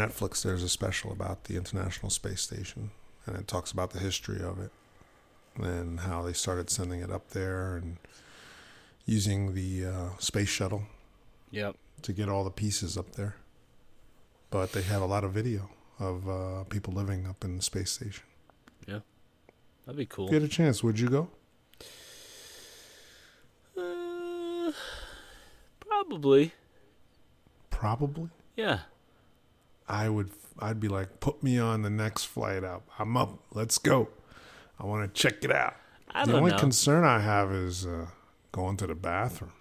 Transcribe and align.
Netflix, 0.00 0.42
there's 0.42 0.62
a 0.62 0.68
special 0.68 1.12
about 1.12 1.44
the 1.44 1.56
International 1.56 2.10
Space 2.10 2.40
Station, 2.40 2.90
and 3.26 3.36
it 3.36 3.46
talks 3.46 3.70
about 3.70 3.90
the 3.90 3.98
history 3.98 4.42
of 4.42 4.58
it 4.58 4.70
and 5.56 6.00
how 6.00 6.22
they 6.22 6.32
started 6.32 6.70
sending 6.70 7.00
it 7.00 7.10
up 7.10 7.30
there 7.30 7.76
and 7.76 7.98
using 9.04 9.54
the 9.54 9.84
uh, 9.86 10.08
space 10.18 10.48
shuttle 10.48 10.84
Yep. 11.50 11.76
to 12.02 12.12
get 12.12 12.28
all 12.28 12.44
the 12.44 12.50
pieces 12.50 12.96
up 12.96 13.12
there. 13.16 13.36
But 14.50 14.72
they 14.72 14.82
have 14.82 15.02
a 15.02 15.06
lot 15.06 15.22
of 15.24 15.32
video 15.32 15.68
of 15.98 16.28
uh, 16.28 16.64
people 16.64 16.94
living 16.94 17.26
up 17.26 17.44
in 17.44 17.56
the 17.56 17.62
space 17.62 17.90
station. 17.90 18.24
Yeah, 18.86 19.00
that'd 19.84 19.98
be 19.98 20.06
cool. 20.06 20.26
If 20.26 20.32
you 20.32 20.40
had 20.40 20.48
a 20.48 20.52
chance, 20.52 20.82
would 20.82 20.98
you 20.98 21.08
go? 21.08 21.28
Uh, 23.76 24.72
probably. 25.80 26.52
Probably. 27.70 28.30
Yeah. 28.56 28.80
I 29.90 30.08
would. 30.08 30.30
I'd 30.58 30.78
be 30.80 30.88
like, 30.88 31.20
put 31.20 31.42
me 31.42 31.58
on 31.58 31.82
the 31.82 31.90
next 31.90 32.24
flight 32.24 32.64
up. 32.64 32.88
I'm 32.98 33.16
up. 33.16 33.38
Let's 33.52 33.78
go. 33.78 34.08
I 34.78 34.86
want 34.86 35.02
to 35.14 35.20
check 35.20 35.42
it 35.44 35.50
out. 35.52 35.74
I 36.10 36.24
the 36.24 36.34
only 36.36 36.50
know. 36.52 36.58
concern 36.58 37.04
I 37.04 37.20
have 37.20 37.52
is 37.52 37.86
uh, 37.86 38.06
going 38.52 38.76
to 38.78 38.86
the 38.86 38.94
bathroom. 38.94 39.52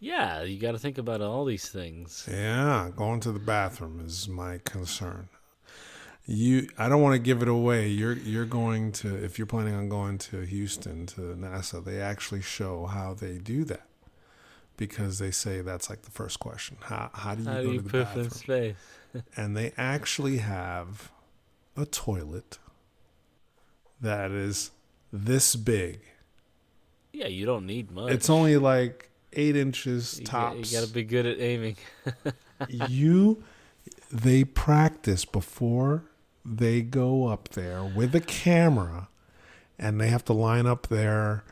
yeah, 0.00 0.42
you 0.42 0.58
got 0.58 0.72
to 0.72 0.78
think 0.78 0.98
about 0.98 1.20
all 1.22 1.44
these 1.44 1.68
things. 1.68 2.28
Yeah, 2.30 2.90
going 2.94 3.20
to 3.20 3.32
the 3.32 3.38
bathroom 3.38 4.02
is 4.04 4.28
my 4.28 4.58
concern. 4.64 5.28
You, 6.26 6.68
I 6.78 6.88
don't 6.88 7.02
want 7.02 7.14
to 7.14 7.18
give 7.18 7.42
it 7.42 7.48
away. 7.48 7.88
You're 7.88 8.14
you're 8.16 8.46
going 8.46 8.92
to 8.92 9.14
if 9.14 9.38
you're 9.38 9.46
planning 9.46 9.74
on 9.74 9.88
going 9.90 10.18
to 10.18 10.40
Houston 10.42 11.06
to 11.08 11.20
NASA, 11.20 11.84
they 11.84 12.00
actually 12.00 12.40
show 12.42 12.86
how 12.86 13.12
they 13.14 13.36
do 13.38 13.64
that 13.64 13.86
because 14.76 15.18
they 15.18 15.30
say 15.30 15.60
that's 15.60 15.90
like 15.90 16.02
the 16.02 16.10
first 16.10 16.40
question. 16.40 16.78
How 16.80 17.10
how 17.12 17.34
do 17.34 17.42
you 17.44 17.48
How 17.48 17.62
go 17.62 17.68
do 17.68 17.72
you 17.72 17.78
to 17.78 17.82
the 17.82 17.90
poop 17.90 18.06
bathroom? 18.06 18.24
in 18.24 18.30
space? 18.30 18.76
And 19.36 19.56
they 19.56 19.72
actually 19.76 20.38
have 20.38 21.10
a 21.76 21.84
toilet 21.86 22.58
that 24.00 24.30
is 24.30 24.70
this 25.12 25.56
big. 25.56 26.00
Yeah, 27.12 27.28
you 27.28 27.46
don't 27.46 27.66
need 27.66 27.90
much. 27.90 28.12
It's 28.12 28.28
only 28.28 28.56
like 28.56 29.10
eight 29.32 29.56
inches 29.56 30.18
you 30.20 30.26
got, 30.26 30.54
tops. 30.54 30.72
you 30.72 30.78
got 30.80 30.86
to 30.86 30.92
be 30.92 31.04
good 31.04 31.26
at 31.26 31.40
aiming. 31.40 31.76
you 32.68 33.42
they 34.10 34.44
practice 34.44 35.24
before 35.24 36.04
they 36.44 36.82
go 36.82 37.26
up 37.28 37.48
there 37.50 37.82
with 37.84 38.14
a 38.14 38.20
camera 38.20 39.08
and 39.78 40.00
they 40.00 40.08
have 40.08 40.24
to 40.24 40.32
line 40.32 40.66
up 40.66 40.86
their 40.88 41.42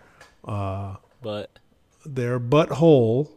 uh 0.44 0.96
But 1.22 1.58
their 2.04 2.38
butthole 2.38 3.30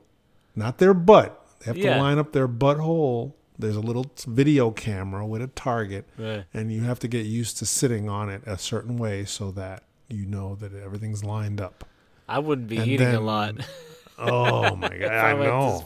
not 0.55 0.77
their 0.77 0.93
butt 0.93 1.43
they 1.59 1.65
have 1.65 1.77
Yeah. 1.77 1.95
to 1.95 2.01
line 2.01 2.17
up 2.19 2.33
their 2.33 2.47
butthole 2.47 3.33
there's 3.57 3.75
a 3.75 3.81
little 3.81 4.05
video 4.27 4.71
camera 4.71 5.25
with 5.25 5.41
a 5.41 5.47
target 5.47 6.05
right. 6.17 6.45
and 6.53 6.71
you 6.71 6.81
have 6.81 6.99
to 6.99 7.07
get 7.07 7.25
used 7.25 7.57
to 7.57 7.65
sitting 7.65 8.09
on 8.09 8.29
it 8.29 8.41
a 8.45 8.57
certain 8.57 8.97
way 8.97 9.25
so 9.25 9.51
that 9.51 9.83
you 10.09 10.25
know 10.25 10.55
that 10.55 10.73
everything's 10.73 11.23
lined 11.23 11.59
up 11.61 11.83
I 12.27 12.39
wouldn't 12.39 12.67
be 12.67 12.77
And 12.77 12.87
eating 12.87 13.13
a 13.13 13.19
lot. 13.21 13.55
oh 14.17 14.75
my 14.75 14.89
god 14.89 15.11
i 15.11 15.33
know 15.33 15.85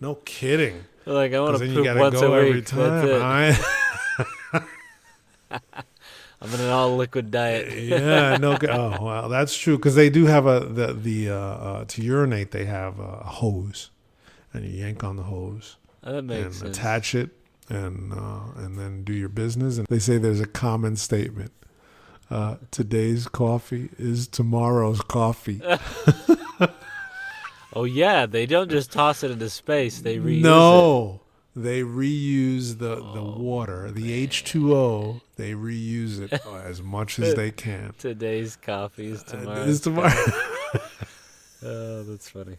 no 0.00 0.14
kidding 0.16 0.84
Like 1.06 1.32
I 1.32 1.40
want 1.40 1.56
to 1.58 1.66
then 1.66 1.74
poop 1.74 1.96
once 1.96 2.20
a 2.20 2.24
every 2.26 2.52
week. 2.52 2.66
time 2.66 3.06
That's 3.06 3.08
it. 3.08 3.22
I- 3.22 4.64
I'm 6.40 6.54
in 6.54 6.60
an 6.60 6.68
all 6.70 6.96
liquid 6.96 7.30
diet. 7.30 7.76
yeah, 7.82 8.36
no. 8.36 8.56
Oh, 8.68 9.04
well, 9.04 9.28
that's 9.28 9.56
true 9.56 9.76
because 9.76 9.94
they 9.96 10.08
do 10.10 10.26
have 10.26 10.46
a 10.46 10.60
the 10.60 10.92
the 10.92 11.30
uh, 11.30 11.34
uh, 11.34 11.84
to 11.86 12.02
urinate 12.02 12.50
they 12.52 12.64
have 12.66 13.00
a 13.00 13.24
hose, 13.24 13.90
and 14.52 14.64
you 14.64 14.70
yank 14.84 15.02
on 15.02 15.16
the 15.16 15.24
hose 15.24 15.77
That 16.02 16.14
and 16.24 16.54
sense. 16.54 16.62
attach 16.62 17.14
it, 17.14 17.30
and 17.68 18.12
uh, 18.12 18.40
and 18.56 18.78
then 18.78 19.04
do 19.04 19.12
your 19.12 19.28
business. 19.28 19.78
And 19.78 19.86
they 19.88 19.98
say 19.98 20.18
there's 20.18 20.40
a 20.40 20.46
common 20.46 20.96
statement: 20.96 21.52
uh, 22.30 22.56
today's 22.70 23.26
coffee 23.28 23.90
is 23.98 24.26
tomorrow's 24.28 25.00
coffee. 25.02 25.60
Oh 27.74 27.84
yeah, 27.84 28.24
they 28.24 28.46
don't 28.46 28.70
just 28.70 28.90
toss 28.92 29.22
it 29.22 29.30
into 29.30 29.50
space. 29.50 30.00
They 30.00 30.16
reuse 30.16 30.38
it. 30.38 30.42
no, 30.42 31.20
they 31.54 31.82
reuse 31.82 32.78
the 32.78 32.96
the 32.96 33.20
Oh, 33.20 33.36
water, 33.38 33.90
the 33.92 34.10
H 34.10 34.42
two 34.44 34.74
O. 34.74 35.20
They 35.36 35.52
reuse 35.52 36.18
it 36.18 36.32
as 36.64 36.80
much 36.82 37.18
as 37.18 37.34
they 37.34 37.50
can. 37.50 37.92
Today's 37.98 38.56
coffee 38.56 39.08
is 39.08 39.22
Uh, 39.22 39.26
tomorrow. 39.26 39.64
it's 39.64 39.80
tomorrow. 39.82 40.10
Oh, 41.62 42.02
that's 42.04 42.30
funny. 42.30 42.56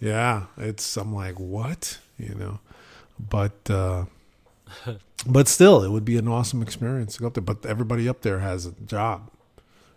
Yeah, 0.00 0.46
it's 0.58 0.96
I'm 0.96 1.14
like, 1.14 1.38
what? 1.38 1.98
You 2.18 2.34
know. 2.34 2.60
But 3.18 3.70
uh 3.70 4.04
but 5.26 5.48
still 5.48 5.82
it 5.82 5.90
would 5.90 6.04
be 6.04 6.16
an 6.16 6.28
awesome 6.28 6.62
experience 6.62 7.14
to 7.14 7.20
go 7.20 7.26
up 7.28 7.34
there. 7.34 7.42
But 7.42 7.64
everybody 7.66 8.08
up 8.08 8.22
there 8.22 8.40
has 8.40 8.66
a 8.66 8.72
job. 8.72 9.30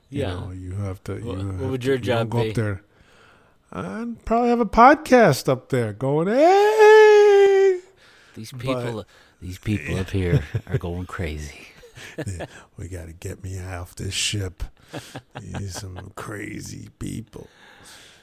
You 0.09 0.21
Yeah. 0.21 0.33
know, 0.33 0.51
you 0.51 0.73
have 0.75 1.03
to 1.05 1.17
you 1.17 1.25
What- 1.25 1.37
what 1.37 1.45
have 1.45 1.69
would 1.71 1.81
to- 1.81 1.87
your 1.87 1.95
you 1.97 2.01
don't 2.03 2.19
job 2.19 2.29
go 2.29 2.43
be? 2.43 2.49
up 2.49 2.55
there. 2.55 2.81
I'd 3.71 4.23
probably 4.25 4.49
have 4.49 4.61
a 4.61 4.65
podcast 4.65 5.49
up 5.49 5.69
there 5.69 5.91
going, 5.93 6.27
Hey 6.29 7.79
These 8.35 8.51
But- 8.51 8.61
people, 8.61 9.05
these 9.41 9.57
people 9.57 9.97
up 9.99 10.09
here 10.11 10.43
are 10.67 10.77
going 10.77 11.05
crazy. 11.05 11.67
we 12.77 12.87
gotta 12.87 13.11
get 13.13 13.43
me 13.43 13.59
off 13.59 13.95
this 13.95 14.13
ship. 14.13 14.63
These 15.41 15.79
some 15.81 16.11
crazy 16.15 16.89
people. 16.99 17.47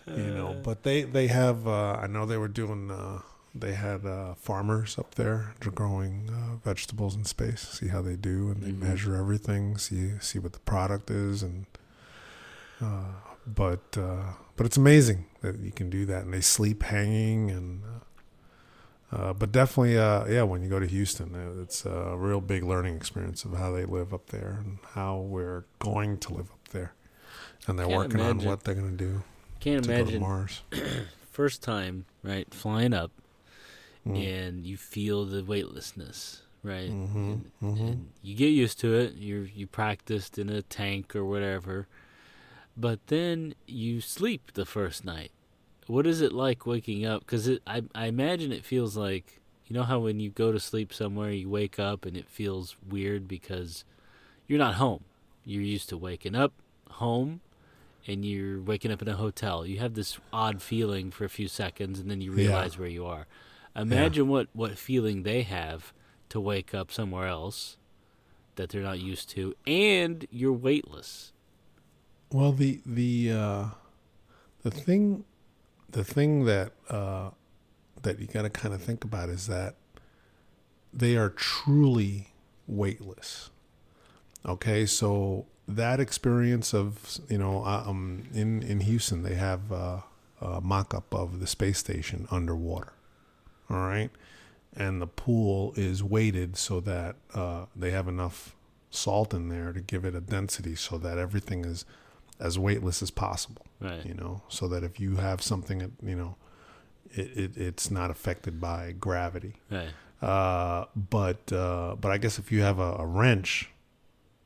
you 0.07 0.17
know 0.35 0.55
but 0.63 0.83
they 0.83 1.03
they 1.03 1.29
have 1.29 1.67
uh 1.67 1.95
i 1.95 2.07
know 2.07 2.27
they 2.27 2.37
were 2.37 2.47
doing 2.49 2.91
uh 2.91 3.21
they 3.55 3.75
had 3.75 4.05
uh 4.05 4.35
farmers 4.35 4.99
up 4.99 5.15
there 5.15 5.55
growing 5.75 6.29
uh, 6.29 6.57
vegetables 6.65 7.15
in 7.15 7.25
space 7.25 7.61
see 7.61 7.89
how 7.89 8.03
they 8.03 8.17
do 8.17 8.51
and 8.51 8.63
they 8.63 8.71
Mhm. 8.73 8.81
measure 8.81 9.15
everything 9.15 9.79
see 9.79 10.13
see 10.21 10.39
what 10.41 10.53
the 10.53 10.59
product 10.61 11.11
is 11.11 11.43
and 11.43 11.67
uh 12.81 13.13
but 13.47 13.97
uh 13.97 14.33
but 14.57 14.67
it's 14.67 14.77
amazing 14.77 15.27
that 15.41 15.59
you 15.61 15.71
can 15.71 15.89
do 15.91 16.05
that 16.07 16.25
and 16.25 16.33
they 16.35 16.41
sleep 16.41 16.83
hanging 16.83 17.51
and 17.51 17.83
uh, 19.13 19.17
uh 19.17 19.33
but 19.33 19.53
definitely 19.53 19.97
uh 19.99 20.25
yeah 20.27 20.43
when 20.43 20.63
you 20.63 20.69
go 20.69 20.81
to 20.81 20.87
houston 20.87 21.61
it's 21.63 21.87
a 21.87 22.17
real 22.17 22.41
big 22.41 22.65
learning 22.65 22.97
experience 22.97 23.45
of 23.45 23.53
how 23.57 23.71
they 23.71 23.85
live 23.85 24.13
up 24.13 24.27
there 24.31 24.59
and 24.65 24.79
how 24.95 25.19
we're 25.19 25.65
going 25.79 26.19
to 26.19 26.33
live 26.35 26.51
up 26.51 26.69
there 26.73 26.93
and 27.69 27.79
they're 27.79 27.87
Can't 27.87 27.97
working 27.99 28.21
on 28.21 28.39
what 28.45 28.65
they're 28.65 28.75
going 28.75 28.97
to 28.97 29.05
do 29.05 29.23
Can't 29.61 29.85
to 29.85 29.93
imagine 29.95 30.21
Mars. 30.21 30.63
first 31.31 31.63
time 31.63 32.05
right 32.23 32.53
flying 32.53 32.93
up 32.93 33.11
Mm. 34.07 34.17
and 34.27 34.67
you 34.67 34.77
feel 34.77 35.25
the 35.25 35.43
weightlessness 35.43 36.43
right? 36.63 36.91
Mhm, 36.91 37.15
and, 37.15 37.51
mhm. 37.63 37.81
and 37.81 38.09
you 38.23 38.35
get 38.35 38.49
used 38.49 38.79
to 38.81 38.95
it. 38.95 39.15
You 39.15 39.49
you 39.55 39.67
practiced 39.67 40.39
in 40.39 40.49
a 40.49 40.63
tank 40.63 41.15
or 41.15 41.25
whatever. 41.25 41.87
But 42.77 43.07
then 43.09 43.55
you 43.67 44.01
sleep 44.01 44.53
the 44.55 44.65
first 44.65 45.05
night. 45.05 45.31
What 45.87 46.07
is 46.07 46.21
it 46.23 46.33
like 46.33 46.65
waking 46.67 47.05
up? 47.05 47.21
Because 47.21 47.49
I, 47.67 47.83
I 47.95 48.07
imagine 48.07 48.51
it 48.51 48.65
feels 48.65 48.97
like 48.97 49.41
you 49.67 49.75
know 49.75 49.83
how 49.83 49.99
when 50.01 50.21
you 50.21 50.31
go 50.31 50.53
to 50.53 50.59
sleep 50.61 50.93
somewhere 50.93 51.31
you 51.31 51.49
wake 51.51 51.79
up 51.79 52.05
and 52.07 52.17
it 52.17 52.29
feels 52.29 52.77
weird 52.89 53.29
because 53.29 53.85
you're 54.47 54.59
not 54.59 54.75
home. 54.77 55.05
You're 55.45 55.63
used 55.63 55.89
to 55.91 55.99
waking 55.99 56.35
up 56.35 56.53
home 56.91 57.41
and 58.07 58.25
you're 58.25 58.61
waking 58.61 58.91
up 58.91 59.03
in 59.03 59.09
a 59.09 59.17
hotel. 59.17 59.67
You 59.67 59.79
have 59.81 59.95
this 59.95 60.19
odd 60.33 60.63
feeling 60.63 61.11
for 61.11 61.25
a 61.27 61.29
few 61.31 61.49
seconds 61.49 61.99
and 62.01 62.11
then 62.11 62.21
you 62.23 62.31
Yeah. 62.33 62.47
realize 62.47 62.79
where 62.79 62.89
you 62.89 63.05
are 63.07 63.27
imagine 63.77 64.29
what 64.29 64.49
what 64.53 64.79
feeling 64.79 65.23
they 65.23 65.43
have 65.43 65.93
to 66.29 66.41
wake 66.41 66.75
up 66.75 66.91
somewhere 66.91 67.27
else 67.27 67.77
that 68.57 68.69
they're 68.71 68.83
not 68.83 69.01
used 69.01 69.29
to 69.31 69.55
and 69.67 70.27
you're 70.31 70.53
weightless 70.53 71.33
Well, 72.33 72.53
the 72.53 72.81
the 72.85 73.31
uh, 73.33 73.65
the 74.63 74.71
thing 74.71 75.25
the 75.91 76.03
thing 76.05 76.45
that 76.47 76.73
uh, 76.91 77.31
that 78.03 78.19
you 78.19 78.27
got 78.27 78.43
to 78.43 78.51
kind 78.51 78.75
of 78.75 78.83
think 78.83 79.05
about 79.05 79.29
is 79.29 79.47
that 79.47 79.77
they 80.93 81.17
are 81.17 81.31
truly 81.31 82.29
weightless. 82.67 83.51
Okay, 84.45 84.85
so 84.87 85.47
that 85.69 86.01
experience 86.01 86.75
of 86.75 87.21
you 87.29 87.39
know 87.39 87.65
uh, 87.65 87.85
um 87.87 88.25
in 88.35 88.63
in 88.63 88.81
Houston 88.81 89.23
they 89.23 89.35
have 89.35 89.71
uh, 89.73 90.01
a 90.41 90.61
mock-up 90.61 91.15
of 91.15 91.41
the 91.41 91.47
space 91.47 91.79
station 91.79 92.27
underwater. 92.31 92.93
All 93.71 93.79
right, 93.79 94.11
and 94.77 95.01
the 95.01 95.07
pool 95.07 95.73
is 95.77 96.03
weighted 96.03 96.57
so 96.57 96.81
that 96.81 97.17
uh, 97.35 97.67
they 97.75 97.91
have 97.91 98.09
enough 98.09 98.55
salt 98.91 99.35
in 99.35 99.49
there 99.49 99.73
to 99.73 99.81
give 99.81 100.05
it 100.05 100.15
a 100.15 100.21
density 100.21 100.77
so 100.77 100.99
that 100.99 101.19
everything 101.19 101.65
is 101.65 101.85
as 102.39 102.59
weightless 102.59 103.03
as 103.03 103.11
possible 103.11 103.67
right. 103.85 104.05
you 104.05 104.15
know? 104.15 104.43
So 104.49 104.69
that 104.69 104.83
if 104.83 104.99
you 104.99 105.17
have 105.17 105.43
something 105.43 105.79
that 105.79 105.91
you 106.03 106.17
know 106.17 106.37
it, 107.13 107.37
it 107.37 107.57
it's 107.57 107.91
not 107.91 108.11
affected 108.11 108.61
by 108.61 108.93
gravity. 108.93 109.55
Right. 109.71 109.91
Uh 110.23 110.87
but 110.97 111.53
uh 111.53 111.97
but 112.01 112.11
i 112.11 112.19
guess 112.19 112.39
if 112.39 112.51
you 112.51 112.63
have 112.63 112.79
a, 112.79 112.95
a 112.99 113.05
wrench 113.07 113.71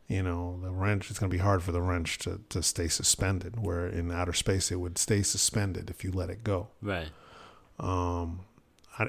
you 0.09 0.23
know 0.23 0.59
the 0.63 0.71
wrench 0.71 1.11
it's 1.11 1.19
going 1.21 1.31
to 1.31 1.37
be 1.37 1.43
hard 1.43 1.63
for 1.63 1.71
the 1.71 1.83
wrench 1.83 2.19
to 2.19 2.41
to 2.49 2.63
stay 2.63 2.89
suspended 2.89 3.61
where 3.61 3.87
in 3.87 4.11
outer 4.11 4.33
space 4.33 4.73
it 4.73 4.77
would 4.77 4.99
stay 4.99 5.23
suspended 5.23 5.89
if 5.91 6.03
you 6.03 6.11
let 6.11 6.31
it 6.31 6.43
go. 6.43 6.69
Right. 6.83 7.09
Um 7.79 8.41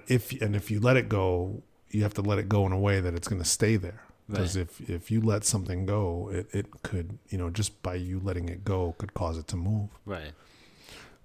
if 0.07 0.31
and 0.41 0.55
if 0.55 0.69
you 0.71 0.79
let 0.79 0.97
it 0.97 1.09
go 1.09 1.63
you 1.91 2.03
have 2.03 2.13
to 2.13 2.21
let 2.21 2.37
it 2.37 2.47
go 2.47 2.65
in 2.67 2.71
a 2.71 2.77
way 2.77 3.01
that 3.01 3.15
it's 3.15 3.27
going 3.27 3.41
to 3.41 3.47
stay 3.47 3.75
there. 3.75 4.03
Because 4.29 4.55
Right. 4.55 4.61
if 4.79 4.89
if 4.89 5.09
you 5.09 5.21
let 5.21 5.43
something 5.43 5.87
go, 5.87 6.29
it 6.31 6.47
it 6.53 6.83
could 6.83 7.17
you 7.29 7.37
know 7.39 7.49
just 7.49 7.81
by 7.81 7.95
you 7.95 8.19
letting 8.19 8.47
it 8.47 8.63
go 8.63 8.93
could 8.99 9.13
cause 9.15 9.37
it 9.39 9.47
to 9.47 9.55
move. 9.57 9.89
Right. 10.05 10.33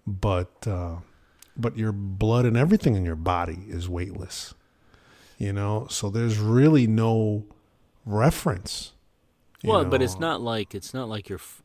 But 0.06 0.66
uh, 0.66 0.96
but 1.56 1.76
your 1.76 1.92
blood 1.92 2.46
and 2.46 2.56
everything 2.56 2.94
in 2.96 3.04
your 3.04 3.16
body 3.16 3.64
is 3.68 3.88
weightless. 3.88 4.54
You 5.36 5.52
know, 5.52 5.86
so 5.90 6.08
there's 6.10 6.38
really 6.38 6.86
no 6.86 7.44
reference. 8.06 8.92
Well, 9.62 9.84
but 9.84 10.00
it's 10.02 10.18
not 10.18 10.40
like 10.40 10.74
it's 10.74 10.94
not 10.94 11.08
like 11.08 11.28
you're 11.28 11.38
f- 11.38 11.62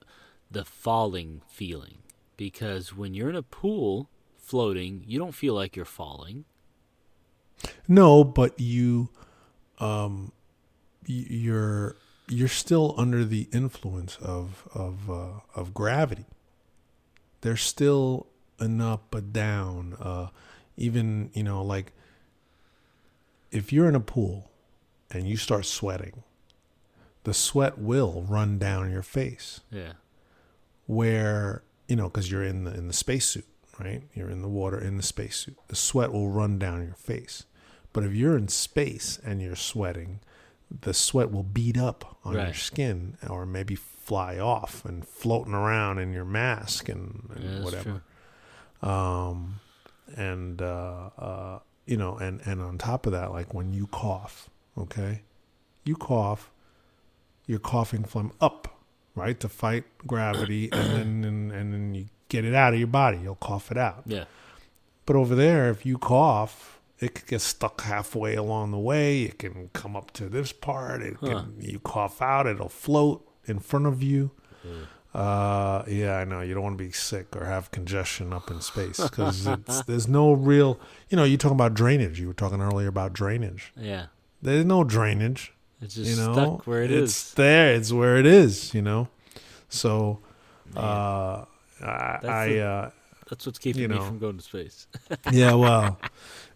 the 0.52 0.66
falling 0.66 1.42
feeling 1.48 2.00
because 2.38 2.94
when 2.96 3.14
you're 3.14 3.30
in 3.30 3.36
a 3.36 3.44
pool 3.44 4.10
floating, 4.38 5.04
you 5.06 5.20
don't 5.20 5.34
feel 5.34 5.54
like 5.54 5.76
you're 5.76 5.86
falling. 5.86 6.46
No, 7.88 8.24
but 8.24 8.60
you, 8.60 9.10
um, 9.80 10.32
you're 11.06 11.96
you're 12.28 12.48
still 12.48 12.94
under 12.98 13.26
the 13.26 13.48
influence 13.52 14.18
of 14.18 14.68
of 14.74 15.10
uh, 15.10 15.40
of 15.56 15.74
gravity. 15.74 16.26
There's 17.42 17.62
still 17.62 18.28
an 18.60 18.82
up, 18.82 19.16
a 19.16 19.22
down, 19.22 19.96
uh, 20.00 20.28
even 20.78 21.32
you 21.34 21.44
know, 21.44 21.64
like 21.64 21.94
if 23.52 23.74
you're 23.74 23.88
in 23.88 23.96
a 23.96 24.00
pool 24.00 24.52
and 25.10 25.28
you 25.28 25.38
start 25.38 25.66
sweating, 25.66 26.24
the 27.24 27.34
sweat 27.34 27.78
will 27.78 28.26
run 28.28 28.58
down 28.60 28.92
your 28.92 29.02
face. 29.02 29.62
Yeah. 29.72 29.94
Where 30.86 31.64
you 31.88 31.96
know, 31.96 32.06
because 32.10 32.32
you're 32.32 32.44
in 32.44 32.66
the 32.66 32.74
in 32.74 32.88
the 32.88 32.94
spacesuit, 32.94 33.46
right? 33.80 34.04
You're 34.14 34.30
in 34.30 34.42
the 34.42 34.48
water 34.48 34.80
in 34.80 34.98
the 34.98 35.04
spacesuit. 35.04 35.58
The 35.68 35.76
sweat 35.76 36.12
will 36.12 36.30
run 36.30 36.60
down 36.60 36.84
your 36.86 36.96
face. 36.96 37.46
But 37.94 38.04
if 38.04 38.14
you're 38.14 38.38
in 38.38 38.48
space 38.50 39.20
and 39.24 39.42
you're 39.42 39.56
sweating, 39.56 40.20
the 40.82 40.94
sweat 40.94 41.32
will 41.32 41.44
beat 41.44 41.78
up 41.78 42.18
on 42.24 42.34
your 42.34 42.54
skin 42.54 43.18
or 43.28 43.46
maybe 43.46 43.76
fly 43.76 44.38
off 44.38 44.86
and 44.86 45.08
floating 45.08 45.54
around 45.54 45.98
in 46.00 46.14
your 46.14 46.26
mask 46.26 46.90
and, 46.90 47.30
and 47.36 47.44
Yeah, 47.58 47.64
whatever. 47.64 48.02
true. 48.82 48.90
Um, 48.90 49.60
and 50.16 50.62
uh, 50.62 51.10
uh, 51.18 51.60
you 51.86 51.98
know, 51.98 52.18
and 52.18 52.42
and 52.46 52.62
on 52.62 52.78
top 52.78 53.06
of 53.06 53.12
that, 53.14 53.32
like 53.32 53.54
when 53.54 53.74
you 53.74 53.88
cough, 53.88 54.50
okay, 54.78 55.24
you 55.84 55.96
cough, 55.96 56.52
you're 57.48 57.60
coughing 57.60 58.04
from 58.04 58.32
up, 58.40 58.79
right, 59.20 59.40
to 59.40 59.50
fight 59.50 59.84
gravity, 60.08 60.70
and 60.72 60.92
then 60.92 61.24
and, 61.26 61.52
and 61.52 61.74
then 61.74 61.94
you 61.94 62.06
get 62.30 62.46
it 62.46 62.56
out 62.56 62.74
of 62.74 62.80
your 62.80 62.88
body. 62.88 63.20
You'll 63.22 63.36
cough 63.36 63.72
it 63.72 63.78
out. 63.78 64.04
Yeah. 64.06 64.26
But 65.06 65.16
over 65.16 65.36
there, 65.36 65.70
if 65.70 65.86
you 65.86 65.98
cough, 65.98 66.80
it 67.00 67.16
could 67.16 67.26
get 67.28 67.42
stuck 67.42 67.82
halfway 67.82 68.36
along 68.36 68.72
the 68.72 68.78
way. 68.78 69.24
It 69.24 69.40
can 69.40 69.70
come 69.74 69.96
up 69.96 70.12
to 70.12 70.30
this 70.30 70.52
part. 70.52 71.02
It 71.02 71.18
Huh. 71.20 71.28
can, 71.28 71.56
you 71.60 71.80
cough 71.80 72.22
out, 72.22 72.46
it'll 72.48 72.70
float 72.70 73.28
in 73.46 73.60
front 73.60 73.88
of 73.88 74.04
you. 74.04 74.32
Uh, 75.14 75.84
yeah, 75.88 76.18
I 76.18 76.26
know. 76.26 76.42
You 76.42 76.54
don't 76.54 76.62
want 76.64 76.78
to 76.78 76.84
be 76.84 76.92
sick 76.92 77.36
or 77.36 77.46
have 77.46 77.72
congestion 77.72 78.32
up 78.32 78.52
in 78.52 78.62
space 78.62 79.00
because 79.00 79.48
there's 79.88 80.08
no 80.08 80.34
real. 80.34 80.80
You 81.10 81.18
know, 81.18 81.24
you're 81.24 81.40
talking 81.40 81.56
about 81.58 81.74
drainage. 81.74 82.20
You 82.20 82.28
were 82.28 82.34
talking 82.36 82.62
earlier 82.62 82.88
about 82.90 83.14
drainage. 83.14 83.74
Yeah. 83.76 84.08
There's 84.42 84.66
no 84.66 84.84
drainage. 84.84 85.54
It's 85.82 85.96
just 85.96 86.10
you 86.10 86.18
know, 86.18 86.34
stuck 86.34 86.68
where 86.68 86.84
it 86.84 86.92
it's 86.92 87.30
is. 87.30 87.34
there. 87.36 87.74
It's 87.76 87.92
where 87.92 88.18
it 88.18 88.26
is. 88.26 88.74
You 88.74 88.82
know, 88.82 89.08
so 89.70 90.20
Man, 90.74 90.84
uh, 90.84 91.46
I, 91.82 92.20
That's 92.22 92.26
I 92.26 92.48
the- 92.50 92.62
uh, 92.62 92.90
that's 93.30 93.46
what's 93.46 93.60
keeping 93.60 93.84
you 93.84 93.90
me 93.90 93.96
know. 93.96 94.04
from 94.06 94.18
going 94.18 94.38
to 94.38 94.44
space. 94.44 94.88
yeah, 95.32 95.54
well, 95.54 96.00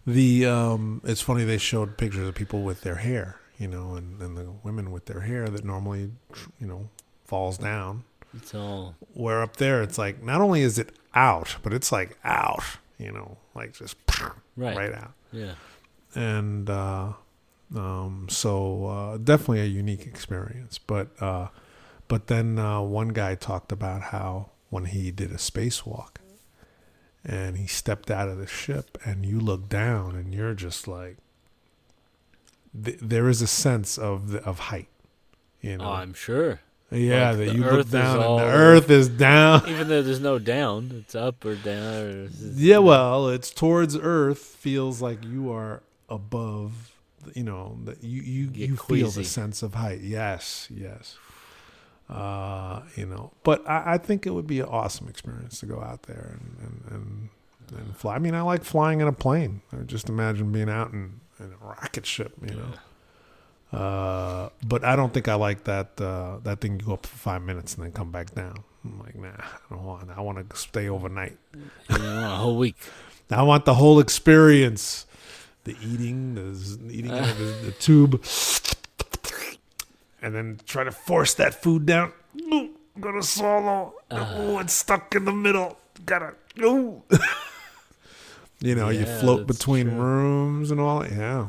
the 0.06 0.44
um, 0.46 1.00
it's 1.04 1.20
funny 1.20 1.44
they 1.44 1.56
showed 1.58 1.96
pictures 1.96 2.26
of 2.26 2.34
people 2.34 2.62
with 2.62 2.80
their 2.80 2.96
hair, 2.96 3.36
you 3.58 3.68
know, 3.68 3.94
and, 3.94 4.20
and 4.20 4.36
the 4.36 4.50
women 4.64 4.90
with 4.90 5.06
their 5.06 5.20
hair 5.20 5.46
that 5.48 5.64
normally, 5.64 6.10
you 6.60 6.66
know, 6.66 6.88
falls 7.24 7.58
down. 7.58 8.02
It's 8.36 8.52
all 8.56 8.96
Where 9.12 9.40
up 9.40 9.56
there, 9.58 9.82
it's 9.84 9.98
like 9.98 10.20
not 10.24 10.40
only 10.40 10.62
is 10.62 10.76
it 10.76 10.90
out, 11.14 11.56
but 11.62 11.72
it's 11.72 11.92
like 11.92 12.18
out, 12.24 12.64
you 12.98 13.12
know, 13.12 13.36
like 13.54 13.72
just 13.74 13.96
right. 14.56 14.76
right 14.76 14.92
out. 14.92 15.12
Yeah. 15.30 15.54
And 16.16 16.68
uh, 16.68 17.12
um, 17.74 18.26
so 18.30 18.86
uh, 18.86 19.16
definitely 19.18 19.60
a 19.62 19.66
unique 19.66 20.06
experience. 20.06 20.78
But 20.78 21.08
uh, 21.20 21.48
but 22.08 22.26
then 22.28 22.58
uh, 22.58 22.80
one 22.80 23.08
guy 23.08 23.34
talked 23.34 23.72
about 23.72 24.02
how 24.02 24.50
when 24.70 24.86
he 24.86 25.10
did 25.10 25.30
a 25.30 25.36
spacewalk 25.36 26.16
and 27.24 27.56
he 27.56 27.66
stepped 27.66 28.10
out 28.10 28.28
of 28.28 28.38
the 28.38 28.46
ship 28.46 28.98
and 29.04 29.24
you 29.24 29.40
look 29.40 29.68
down 29.68 30.14
and 30.16 30.34
you're 30.34 30.52
just 30.54 30.86
like 30.88 31.16
th- 32.84 32.98
there 33.00 33.28
is 33.28 33.40
a 33.40 33.46
sense 33.46 33.96
of 33.96 34.30
the, 34.32 34.42
of 34.44 34.58
height 34.58 34.88
you 35.60 35.76
know 35.78 35.84
Oh, 35.84 35.92
I'm 35.92 36.12
sure. 36.12 36.60
yeah 36.90 37.30
like 37.30 37.38
that 37.38 37.54
you 37.54 37.62
look 37.64 37.88
down 37.90 38.18
all- 38.18 38.38
and 38.40 38.48
the 38.48 38.52
earth 38.52 38.90
is 38.90 39.08
down 39.08 39.62
Even 39.68 39.88
though 39.88 40.02
there's 40.02 40.20
no 40.20 40.38
down, 40.38 40.90
it's 40.98 41.14
up 41.14 41.44
or 41.44 41.54
down. 41.54 41.94
Or 41.94 42.28
yeah 42.54 42.78
well 42.90 43.28
it's 43.28 43.50
towards 43.50 43.96
earth 43.96 44.38
feels 44.40 45.00
like 45.00 45.24
you 45.24 45.50
are 45.52 45.82
above 46.08 46.93
you 47.34 47.44
know 47.44 47.78
that 47.84 48.02
you 48.02 48.22
you, 48.22 48.46
Get 48.48 48.68
you 48.68 48.76
feel 48.76 49.10
the 49.10 49.24
sense 49.24 49.62
of 49.62 49.74
height 49.74 50.00
yes 50.00 50.68
yes 50.74 51.16
uh 52.08 52.82
you 52.96 53.06
know 53.06 53.32
but 53.42 53.66
I, 53.68 53.94
I 53.94 53.98
think 53.98 54.26
it 54.26 54.30
would 54.30 54.46
be 54.46 54.60
an 54.60 54.66
awesome 54.66 55.08
experience 55.08 55.60
to 55.60 55.66
go 55.66 55.80
out 55.80 56.02
there 56.04 56.38
and 56.38 56.56
and, 56.60 56.92
and 56.92 57.28
and 57.72 57.96
fly. 57.96 58.16
I 58.16 58.18
mean, 58.18 58.34
I 58.34 58.42
like 58.42 58.64
flying 58.64 59.00
in 59.00 59.08
a 59.08 59.12
plane. 59.12 59.62
I 59.72 59.82
just 59.82 60.08
imagine 60.08 60.52
being 60.52 60.68
out 60.68 60.92
in, 60.92 61.20
in 61.38 61.52
a 61.52 61.66
rocket 61.66 62.06
ship, 62.06 62.32
you 62.42 62.54
know. 62.54 63.78
Uh, 63.78 64.50
but 64.64 64.84
I 64.84 64.96
don't 64.96 65.12
think 65.12 65.28
I 65.28 65.34
like 65.34 65.64
that. 65.64 66.00
Uh, 66.00 66.38
that 66.44 66.60
thing 66.60 66.78
you 66.78 66.86
go 66.86 66.92
up 66.94 67.06
for 67.06 67.16
five 67.16 67.42
minutes 67.42 67.74
and 67.74 67.84
then 67.84 67.92
come 67.92 68.12
back 68.12 68.34
down. 68.34 68.62
I'm 68.84 69.00
like, 69.00 69.16
nah, 69.16 69.30
I 69.30 69.74
don't 69.74 69.84
want. 69.84 70.10
I 70.10 70.20
want 70.20 70.48
to 70.48 70.56
stay 70.56 70.88
overnight. 70.88 71.36
Know, 71.90 71.98
a 71.98 72.36
whole 72.36 72.56
week. 72.56 72.76
I 73.30 73.42
want 73.42 73.64
the 73.64 73.74
whole 73.74 73.98
experience. 73.98 75.06
The 75.64 75.76
eating, 75.82 76.34
the 76.34 76.92
eating 76.92 77.10
out 77.10 77.28
of 77.28 77.38
the, 77.38 77.44
the 77.66 77.72
tube, 77.72 78.22
and 80.20 80.34
then 80.34 80.60
try 80.66 80.84
to 80.84 80.92
force 80.92 81.34
that 81.34 81.54
food 81.54 81.86
down. 81.86 82.12
Ooh, 82.52 82.70
Gotta 83.00 83.22
swallow. 83.22 83.94
oh, 84.10 84.58
it's 84.60 84.74
stuck 84.74 85.14
in 85.14 85.24
the 85.24 85.32
middle. 85.32 85.78
Gotta. 86.06 86.34
Ooh. 86.60 87.02
you 88.60 88.74
know, 88.74 88.88
you 88.90 89.04
float 89.04 89.46
between 89.46 89.88
true. 89.90 89.98
rooms 90.00 90.70
and 90.70 90.80
all. 90.80 91.04
Yeah, 91.06 91.48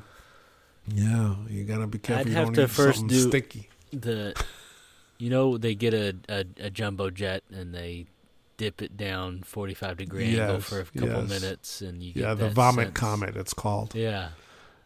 yeah. 0.87 1.35
You 1.49 1.63
gotta 1.65 1.85
be 1.87 1.99
careful. 1.99 2.21
I'd 2.21 2.29
you 2.29 2.33
have 2.35 2.45
don't 2.47 2.53
to 2.55 2.63
eat 2.63 2.69
first 2.69 3.05
do- 3.07 3.27
sticky. 3.27 3.69
The, 3.91 4.33
you 5.17 5.29
know, 5.29 5.57
they 5.57 5.75
get 5.75 5.93
a, 5.93 6.15
a, 6.27 6.45
a 6.59 6.69
jumbo 6.69 7.09
jet 7.09 7.43
and 7.53 7.73
they 7.73 8.07
dip 8.57 8.81
it 8.81 8.95
down 8.97 9.43
45 9.43 9.97
degree 9.97 10.39
angle 10.39 10.59
for 10.59 10.79
a 10.79 10.85
couple 10.85 11.23
yes. 11.25 11.29
minutes, 11.29 11.81
and 11.81 12.01
you 12.01 12.13
get 12.13 12.21
Yeah, 12.23 12.33
the 12.33 12.49
vomit 12.49 12.87
sense. 12.87 12.97
comet. 12.97 13.35
It's 13.37 13.53
called. 13.53 13.93
Yeah, 13.95 14.29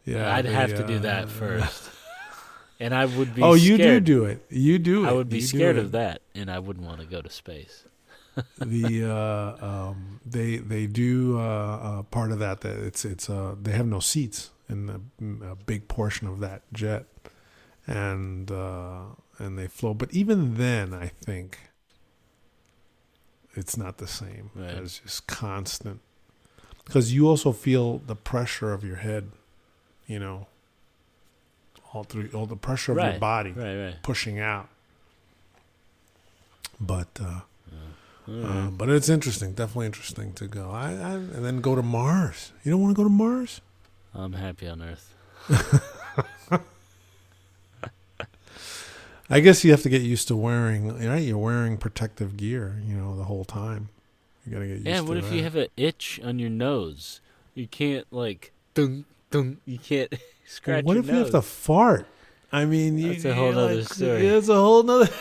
Yeah, 0.04 0.34
I'd 0.34 0.46
they, 0.46 0.52
have 0.52 0.74
to 0.74 0.86
do 0.86 0.96
uh, 0.96 1.00
that 1.00 1.28
first, 1.28 1.90
and 2.80 2.94
I 2.94 3.06
would 3.06 3.34
be. 3.34 3.42
Oh, 3.42 3.54
you 3.54 3.76
do 3.78 4.00
do 4.00 4.24
it. 4.24 4.44
You 4.50 4.78
do 4.78 5.04
it. 5.04 5.08
I 5.08 5.12
would 5.12 5.28
be 5.28 5.40
scared 5.40 5.78
of 5.78 5.92
that, 5.92 6.22
and 6.34 6.50
I 6.50 6.58
wouldn't 6.58 6.86
want 6.86 7.00
to 7.00 7.06
go 7.06 7.20
to 7.22 7.30
space. 7.30 7.84
the 8.58 9.04
uh, 9.60 9.64
um, 9.66 10.20
they 10.24 10.56
they 10.56 10.86
do 10.86 11.38
uh, 11.38 11.42
uh, 11.42 12.02
part 12.04 12.32
of 12.32 12.38
that 12.38 12.60
that 12.62 12.78
it's 12.78 13.04
it's 13.04 13.28
uh, 13.28 13.54
they 13.60 13.72
have 13.72 13.86
no 13.86 14.00
seats 14.00 14.50
in 14.68 14.86
the 14.86 15.00
a 15.46 15.56
big 15.56 15.88
portion 15.88 16.28
of 16.28 16.40
that 16.40 16.62
jet, 16.72 17.06
and 17.86 18.50
uh, 18.50 19.02
and 19.38 19.58
they 19.58 19.66
flow. 19.66 19.94
But 19.94 20.12
even 20.12 20.56
then, 20.56 20.94
I 20.94 21.08
think 21.08 21.58
it's 23.54 23.76
not 23.76 23.98
the 23.98 24.06
same 24.06 24.50
Right. 24.54 24.70
as 24.70 24.98
just 25.00 25.26
constant 25.26 26.00
because 26.84 27.12
you 27.12 27.28
also 27.28 27.52
feel 27.52 27.98
the 27.98 28.16
pressure 28.16 28.72
of 28.72 28.82
your 28.84 28.96
head, 28.96 29.30
you 30.06 30.18
know, 30.18 30.46
all 31.92 32.04
through 32.04 32.30
all 32.34 32.46
the 32.46 32.56
pressure 32.56 32.92
of 32.92 32.98
your 32.98 33.18
body 33.20 33.52
Right, 33.52 33.76
right. 33.84 34.02
pushing 34.02 34.38
out. 34.38 34.68
But 36.80 37.08
uh, 37.20 37.40
All 38.28 38.44
uh, 38.44 38.70
but 38.70 38.88
it's 38.88 39.08
interesting, 39.08 39.52
definitely 39.52 39.86
interesting 39.86 40.32
to 40.34 40.46
go. 40.46 40.70
I, 40.70 40.90
I 40.92 41.10
and 41.14 41.44
then 41.44 41.60
go 41.60 41.74
to 41.74 41.82
Mars. 41.82 42.52
You 42.64 42.70
don't 42.72 42.80
want 42.80 42.94
to 42.96 43.02
go 43.02 43.04
to 43.04 43.10
Mars? 43.14 43.60
I'm 44.14 44.32
happy 44.34 44.66
on 44.68 44.82
Earth. 44.82 45.14
I 49.30 49.38
guess 49.38 49.64
you 49.64 49.70
have 49.70 49.82
to 49.82 49.88
get 49.88 50.02
used 50.02 50.26
to 50.28 50.36
wearing. 50.36 51.08
Right, 51.08 51.22
you're 51.22 51.38
wearing 51.38 51.78
protective 51.78 52.36
gear, 52.36 52.82
you 52.84 52.96
know, 52.96 53.16
the 53.16 53.24
whole 53.24 53.44
time. 53.44 53.90
You 54.44 54.52
gotta 54.52 54.66
get 54.66 54.78
used. 54.78 54.86
Yeah, 54.86 55.00
what 55.02 55.16
if 55.16 55.30
that. 55.30 55.36
you 55.36 55.44
have 55.44 55.54
an 55.54 55.68
itch 55.76 56.20
on 56.24 56.40
your 56.40 56.50
nose? 56.50 57.20
You 57.54 57.68
can't 57.68 58.06
like, 58.10 58.52
dun, 58.74 59.04
dun, 59.30 59.58
you 59.64 59.78
can't 59.78 60.12
scratch. 60.46 60.84
Well, 60.84 60.96
what 60.96 60.96
if 60.96 61.06
nose? 61.06 61.14
you 61.14 61.20
have 61.20 61.30
to 61.30 61.42
fart? 61.42 62.06
I 62.50 62.64
mean, 62.64 62.98
you, 62.98 63.12
that's 63.12 63.24
a 63.24 63.34
whole 63.34 63.56
other 63.56 63.76
like, 63.76 63.92
story. 63.92 64.26
Yeah, 64.26 64.38
a 64.38 64.42
whole 64.42 64.82
nother. 64.82 65.08